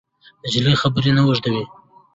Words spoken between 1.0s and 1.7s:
نه اوږدوي.